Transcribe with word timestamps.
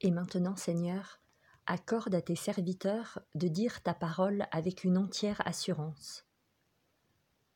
Et 0.00 0.10
maintenant, 0.10 0.56
Seigneur, 0.56 1.20
accorde 1.66 2.14
à 2.14 2.22
tes 2.22 2.36
serviteurs 2.36 3.20
de 3.34 3.48
dire 3.48 3.82
ta 3.82 3.94
parole 3.94 4.46
avec 4.52 4.84
une 4.84 4.98
entière 4.98 5.40
assurance. 5.46 6.24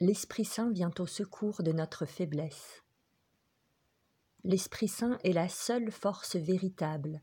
L'Esprit 0.00 0.44
Saint 0.44 0.70
vient 0.70 0.92
au 0.98 1.06
secours 1.06 1.62
de 1.62 1.72
notre 1.72 2.04
faiblesse. 2.04 2.82
L'Esprit 4.44 4.88
Saint 4.88 5.18
est 5.24 5.32
la 5.32 5.48
seule 5.48 5.90
force 5.90 6.36
véritable, 6.36 7.22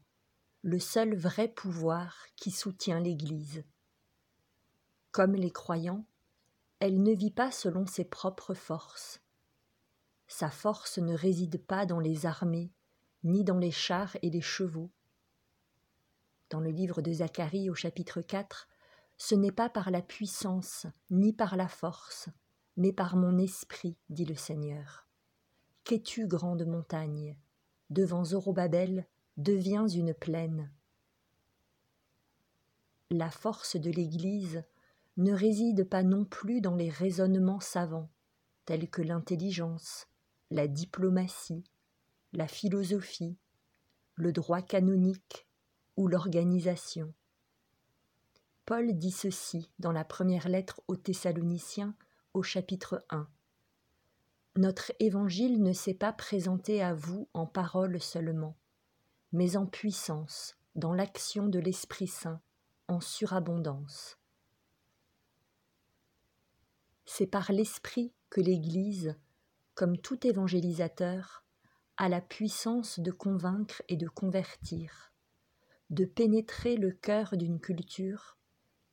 le 0.64 0.80
seul 0.80 1.16
vrai 1.16 1.48
pouvoir 1.48 2.26
qui 2.36 2.52
soutient 2.52 3.00
l'Église. 3.00 3.64
Comme 5.12 5.36
les 5.36 5.52
croyants, 5.52 6.06
elle 6.80 7.02
ne 7.02 7.14
vit 7.14 7.32
pas 7.32 7.52
selon 7.52 7.86
ses 7.86 8.04
propres 8.04 8.56
forces. 8.56 9.22
Sa 10.28 10.50
force 10.50 10.98
ne 10.98 11.14
réside 11.14 11.64
pas 11.66 11.86
dans 11.86 12.00
les 12.00 12.26
armées, 12.26 12.74
ni 13.24 13.44
dans 13.44 13.60
les 13.60 13.72
chars 13.72 14.18
et 14.22 14.30
les 14.30 14.42
chevaux. 14.42 14.92
Dans 16.54 16.60
le 16.60 16.70
livre 16.70 17.02
de 17.02 17.12
Zacharie 17.12 17.72
au 17.72 17.74
chapitre 17.74 18.22
4, 18.22 18.68
ce 19.18 19.34
n'est 19.34 19.52
pas 19.52 19.70
par 19.70 19.90
la 19.90 20.04
puissance, 20.04 20.86
ni 21.10 21.34
par 21.34 21.58
la 21.58 21.68
force, 21.68 22.30
mais 22.78 22.94
par 22.94 23.16
mon 23.16 23.40
esprit, 23.40 23.98
dit 24.12 24.26
le 24.26 24.36
Seigneur. 24.36 25.08
Qu'es-tu, 25.84 26.28
grande 26.28 26.64
montagne? 26.68 27.36
Devant 27.90 28.24
Zorobabel, 28.24 29.08
deviens 29.36 29.88
une 29.88 30.14
plaine. 30.14 30.72
La 33.10 33.32
force 33.32 33.76
de 33.76 33.90
l'Église 33.90 34.64
ne 35.18 35.34
réside 35.34 35.90
pas 35.90 36.04
non 36.04 36.24
plus 36.24 36.62
dans 36.62 36.76
les 36.76 36.92
raisonnements 36.92 37.62
savants, 37.62 38.12
tels 38.66 38.92
que 38.92 39.02
l'intelligence, 39.02 40.06
la 40.52 40.68
diplomatie, 40.68 41.64
la 42.32 42.48
philosophie, 42.48 43.40
le 44.14 44.32
droit 44.32 44.62
canonique 44.62 45.48
ou 45.98 46.08
l'organisation. 46.08 47.14
Paul 48.66 48.98
dit 48.98 49.12
ceci 49.12 49.70
dans 49.80 49.92
la 49.92 50.06
première 50.06 50.48
lettre 50.48 50.82
aux 50.88 50.96
Thessaloniciens 50.96 51.96
au 52.34 52.44
chapitre 52.44 53.06
1. 53.10 53.28
Notre 54.56 54.94
évangile 55.00 55.62
ne 55.62 55.74
s'est 55.74 55.94
pas 55.94 56.14
présenté 56.14 56.82
à 56.82 56.94
vous 56.94 57.28
en 57.34 57.46
parole 57.46 58.00
seulement, 58.00 58.56
mais 59.32 59.58
en 59.58 59.66
puissance, 59.66 60.56
dans 60.76 60.94
l'action 60.94 61.48
de 61.48 61.60
l'Esprit 61.60 62.08
Saint, 62.08 62.42
en 62.88 63.02
surabondance. 63.02 64.18
C'est 67.06 67.28
par 67.28 67.52
l'Esprit 67.52 68.14
que 68.30 68.42
l'Église, 68.42 69.16
comme 69.76 69.98
tout 69.98 70.26
évangélisateur, 70.26 71.44
a 71.98 72.10
la 72.10 72.22
puissance 72.22 73.00
de 73.00 73.12
convaincre 73.12 73.84
et 73.88 73.98
de 73.98 74.08
convertir, 74.08 75.13
de 75.94 76.06
pénétrer 76.06 76.76
le 76.76 76.92
cœur 76.92 77.38
d'une 77.38 77.60
culture 77.60 78.40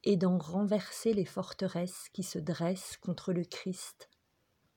et 0.05 0.19
d'en 0.19 0.37
renverser 0.37 1.15
les 1.15 1.25
forteresses 1.25 2.11
qui 2.13 2.23
se 2.23 2.39
dressent 2.39 2.99
contre 2.99 3.33
le 3.33 3.45
Christ 3.45 4.11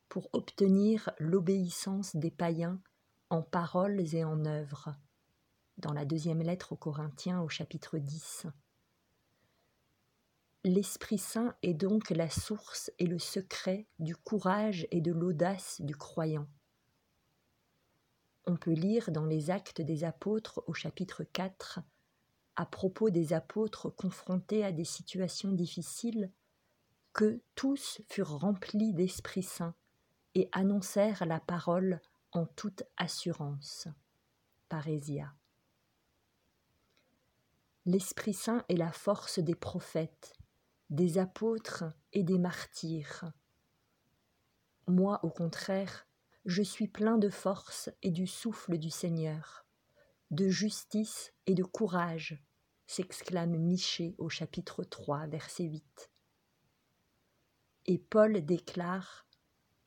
pour 0.07 0.29
obtenir 0.31 1.09
l'obéissance 1.19 2.15
des 2.15 2.31
païens 2.31 2.79
en 3.29 3.41
paroles 3.41 4.15
et 4.15 4.23
en 4.23 4.45
œuvres. 4.45 4.95
Dans 5.77 5.91
la 5.91 6.05
deuxième 6.05 6.41
lettre 6.41 6.71
aux 6.71 6.77
Corinthiens 6.77 7.41
au 7.41 7.49
chapitre 7.49 7.97
10. 7.97 8.47
L'Esprit 10.63 11.17
Saint 11.17 11.55
est 11.61 11.73
donc 11.73 12.09
la 12.09 12.29
source 12.29 12.89
et 12.99 13.05
le 13.05 13.19
secret 13.19 13.85
du 13.99 14.15
courage 14.15 14.87
et 14.91 15.01
de 15.01 15.11
l'audace 15.11 15.81
du 15.81 15.95
croyant. 15.95 16.47
On 18.45 18.55
peut 18.55 18.71
lire 18.71 19.11
dans 19.11 19.25
les 19.25 19.49
Actes 19.49 19.81
des 19.81 20.05
Apôtres 20.05 20.63
au 20.67 20.73
chapitre 20.73 21.25
4 21.25 21.81
à 22.55 22.65
propos 22.65 23.09
des 23.09 23.33
apôtres 23.33 23.89
confrontés 23.89 24.63
à 24.63 24.71
des 24.71 24.85
situations 24.85 25.51
difficiles, 25.51 26.31
que 27.13 27.41
tous 27.55 28.01
furent 28.09 28.39
remplis 28.39 28.93
d'Esprit 28.93 29.43
Saint 29.43 29.75
et 30.35 30.49
annoncèrent 30.51 31.25
la 31.25 31.39
parole 31.39 32.01
en 32.31 32.45
toute 32.45 32.83
assurance. 32.97 33.87
Parésia. 34.69 35.33
L'Esprit 37.85 38.33
Saint 38.33 38.63
est 38.69 38.77
la 38.77 38.91
force 38.91 39.39
des 39.39 39.55
prophètes, 39.55 40.33
des 40.89 41.17
apôtres 41.17 41.83
et 42.13 42.23
des 42.23 42.39
martyrs. 42.39 43.31
Moi, 44.87 45.19
au 45.23 45.29
contraire, 45.29 46.07
je 46.45 46.63
suis 46.63 46.87
plein 46.87 47.17
de 47.17 47.29
force 47.29 47.89
et 48.01 48.11
du 48.11 48.25
souffle 48.25 48.77
du 48.77 48.89
Seigneur 48.89 49.63
de 50.33 50.49
justice 50.49 51.31
et 51.45 51.53
de 51.53 51.63
courage, 51.63 52.43
s'exclame 52.93 53.57
Michée 53.57 54.13
au 54.19 54.29
chapitre 54.29 54.83
3, 54.83 55.25
verset 55.25 55.63
8. 55.63 56.11
Et 57.87 57.97
Paul 57.97 58.45
déclare 58.45 59.25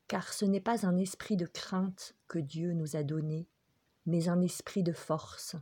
Car 0.09 0.33
ce 0.33 0.45
n'est 0.45 0.61
pas 0.61 0.85
un 0.85 0.97
esprit 0.97 1.37
de 1.37 1.47
crainte 1.47 2.17
que 2.27 2.41
Dieu 2.41 2.73
nous 2.73 2.97
a 2.97 3.05
donné, 3.05 3.47
mais 4.07 4.29
un 4.29 4.41
esprit 4.41 4.83
de 4.83 4.93
force, 4.93 5.55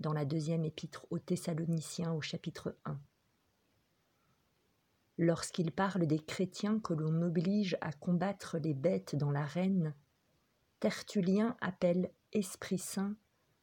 dans 0.00 0.12
la 0.12 0.24
deuxième 0.24 0.64
épître 0.64 1.06
aux 1.10 1.20
Thessaloniciens 1.20 2.12
au 2.12 2.20
chapitre 2.20 2.76
1. 2.86 3.00
Lorsqu'il 5.18 5.70
parle 5.70 6.08
des 6.08 6.18
chrétiens 6.18 6.80
que 6.80 6.92
l'on 6.92 7.22
oblige 7.22 7.78
à 7.82 7.92
combattre 7.92 8.58
les 8.58 8.74
bêtes 8.74 9.14
dans 9.14 9.30
l'arène, 9.30 9.94
Tertullien 10.80 11.56
appelle 11.60 12.10
Esprit 12.32 12.78
Saint 12.78 13.14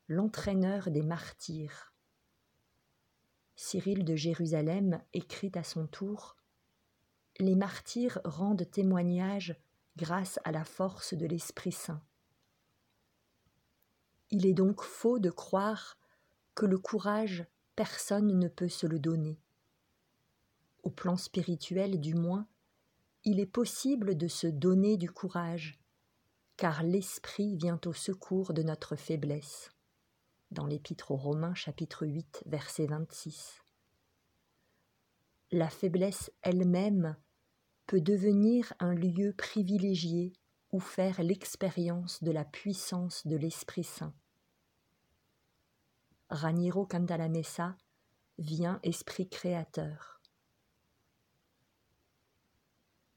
l'entraîneur 0.07 0.89
des 0.91 1.03
martyrs. 1.03 1.90
Cyril 3.63 4.03
de 4.03 4.15
Jérusalem 4.15 5.03
écrit 5.13 5.51
à 5.53 5.63
son 5.63 5.85
tour 5.85 6.35
Les 7.37 7.55
martyrs 7.55 8.19
rendent 8.25 8.67
témoignage 8.71 9.55
grâce 9.97 10.39
à 10.45 10.51
la 10.51 10.65
force 10.65 11.13
de 11.13 11.27
l'Esprit 11.27 11.71
Saint. 11.71 12.01
Il 14.31 14.47
est 14.47 14.55
donc 14.55 14.81
faux 14.81 15.19
de 15.19 15.29
croire 15.29 15.99
que 16.55 16.65
le 16.65 16.79
courage, 16.79 17.45
personne 17.75 18.39
ne 18.39 18.47
peut 18.47 18.67
se 18.67 18.87
le 18.87 18.97
donner. 18.97 19.39
Au 20.81 20.89
plan 20.89 21.15
spirituel 21.15 22.01
du 22.01 22.15
moins, 22.15 22.47
il 23.25 23.39
est 23.39 23.45
possible 23.45 24.17
de 24.17 24.27
se 24.27 24.47
donner 24.47 24.97
du 24.97 25.11
courage, 25.11 25.79
car 26.57 26.81
l'Esprit 26.81 27.55
vient 27.57 27.79
au 27.85 27.93
secours 27.93 28.55
de 28.55 28.63
notre 28.63 28.95
faiblesse 28.95 29.69
dans 30.51 30.65
l'Épître 30.65 31.11
aux 31.11 31.17
Romains 31.17 31.55
chapitre 31.55 32.05
8 32.05 32.43
verset 32.45 32.85
26. 32.85 33.61
La 35.51 35.69
faiblesse 35.69 36.31
elle-même 36.41 37.15
peut 37.87 38.01
devenir 38.01 38.73
un 38.79 38.93
lieu 38.93 39.33
privilégié 39.33 40.33
où 40.71 40.79
faire 40.79 41.21
l'expérience 41.23 42.23
de 42.23 42.31
la 42.31 42.45
puissance 42.45 43.25
de 43.27 43.35
l'Esprit 43.35 43.83
Saint. 43.83 44.13
Raniero 46.29 46.85
Cantalamessa 46.85 47.75
vient 48.37 48.79
esprit 48.83 49.27
créateur. 49.27 50.21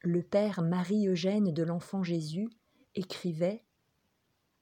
Le 0.01 0.23
père 0.23 0.63
Marie-Eugène 0.63 1.53
de 1.53 1.63
l'enfant 1.63 2.03
Jésus 2.03 2.51
écrivait 2.95 3.65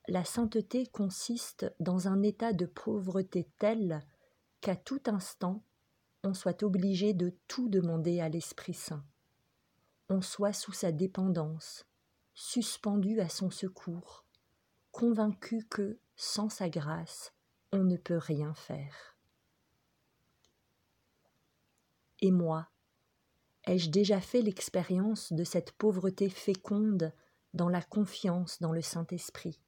la 0.08 0.24
sainteté 0.24 0.86
consiste 0.86 1.72
dans 1.80 2.08
un 2.08 2.22
état 2.22 2.52
de 2.52 2.66
pauvreté 2.66 3.48
tel 3.58 4.04
qu'à 4.60 4.76
tout 4.76 5.02
instant 5.06 5.62
on 6.24 6.34
soit 6.34 6.62
obligé 6.62 7.14
de 7.14 7.34
tout 7.48 7.68
demander 7.68 8.20
à 8.20 8.28
l'Esprit 8.28 8.74
Saint, 8.74 9.04
on 10.08 10.20
soit 10.20 10.52
sous 10.52 10.72
sa 10.72 10.92
dépendance, 10.92 11.84
suspendu 12.34 13.20
à 13.20 13.28
son 13.28 13.50
secours, 13.50 14.24
convaincu 14.92 15.64
que, 15.68 15.98
sans 16.16 16.48
sa 16.48 16.68
grâce, 16.68 17.32
on 17.72 17.82
ne 17.82 17.96
peut 17.96 18.18
rien 18.18 18.54
faire. 18.54 19.16
Et 22.20 22.30
moi, 22.30 22.68
ai-je 23.66 23.90
déjà 23.90 24.20
fait 24.20 24.42
l'expérience 24.42 25.32
de 25.32 25.42
cette 25.42 25.72
pauvreté 25.72 26.28
féconde 26.28 27.12
dans 27.52 27.68
la 27.68 27.82
confiance 27.82 28.60
dans 28.60 28.72
le 28.72 28.82
Saint-Esprit? 28.82 29.60